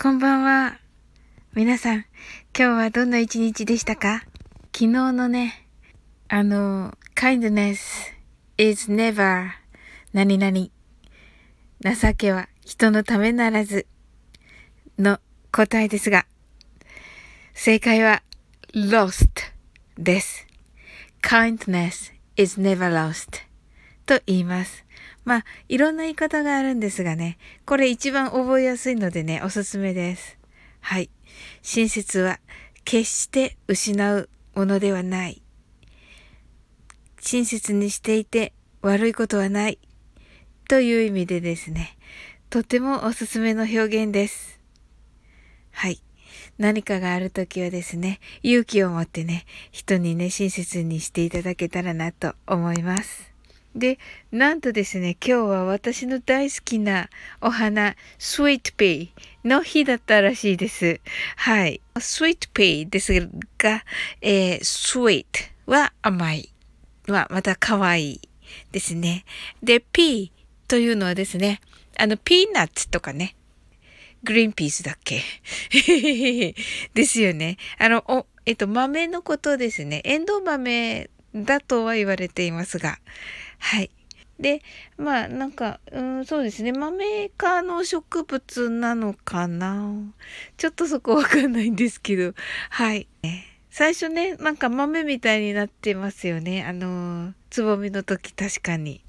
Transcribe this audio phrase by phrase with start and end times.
[0.00, 0.78] こんばんは。
[1.54, 2.06] 皆さん、今
[2.54, 4.24] 日はどんな一日でしたか？
[4.74, 5.68] 昨日のね、
[6.28, 7.76] あの、kindness
[8.58, 9.50] is never
[10.12, 10.56] 何々。
[11.84, 13.86] 情けは人のためならず
[14.98, 15.20] の
[15.52, 16.26] 答えですが、
[17.54, 18.22] 正解は
[18.74, 19.28] lost
[19.98, 20.48] です。
[21.22, 23.42] kindness is never lost
[24.06, 24.84] と言います。
[25.24, 30.38] まあ、いろんな言い方があるんですがね、これ一番覚えやすいのでね、おすすめです。
[30.80, 31.10] はい。
[31.62, 32.40] 親切は
[32.84, 35.42] 決して失うものではない。
[37.20, 39.78] 親切にしていて悪いことはない。
[40.68, 41.96] という意味でですね、
[42.50, 44.58] とてもおすすめの表現です。
[45.70, 46.02] はい。
[46.58, 53.31] 何かがあるときはですね、勇気を持ってね、人にね、親切にしていただけたらなと思います。
[53.74, 53.98] で、
[54.30, 57.08] なんとですね、今日は私の大好きな
[57.40, 61.00] お花、スイートピーの日だったらしいです。
[61.36, 61.80] はい。
[61.98, 63.28] スイートピーです
[63.58, 63.84] が、
[64.20, 66.50] えー、 sweet は甘い。
[67.08, 68.20] は、また可愛い
[68.70, 69.24] ですね。
[69.62, 71.60] で、 pea というのはですね、
[71.98, 73.36] あの、ピーナッツとかね、
[74.22, 75.22] グリーンピースだっけ？
[76.94, 77.56] ですよね。
[77.78, 80.02] あの、お、えっと、豆のことですね。
[80.04, 82.98] エンドウ豆だとは言われていますが、
[83.58, 83.90] はい。
[84.38, 84.62] で、
[84.96, 86.72] まあ、なんか、うん、そうですね。
[86.72, 89.94] 豆科の植物なのかな
[90.56, 92.34] ちょっとそこわかんないんですけど、
[92.70, 93.08] はい。
[93.70, 96.64] 最初ね、なんか豆みたいになってますよね。
[96.64, 99.02] あの、つぼみの時確かに。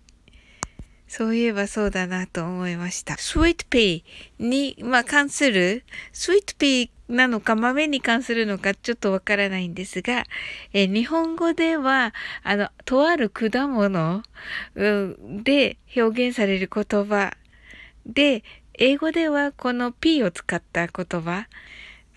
[1.07, 3.17] そういえばそうだなと思いました。
[3.17, 10.25] スイートピーに、まあ、関する、スイートピーなのか豆に関するのかちょっとわからないんですが、
[10.73, 14.23] え日本語では、あの、とある果物、
[14.75, 17.33] うん、で表現される言葉
[18.05, 18.43] で、
[18.75, 21.47] 英語ではこの P を使った言葉、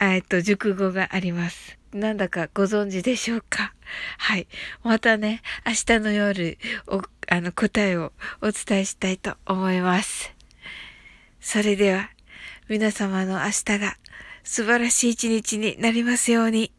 [0.00, 1.78] えっと、熟語があります。
[1.92, 3.72] なんだかご存知でしょうか？
[4.19, 4.47] はい。
[4.83, 10.34] またね、明日の夜、お、あの、答えをお伝えしたいと思います。
[11.41, 12.10] それでは、
[12.69, 13.97] 皆様の明日が
[14.49, 16.73] 素晴らしい一日になりますように。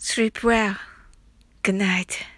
[0.00, 0.74] Sleep well.
[1.62, 2.35] Good night.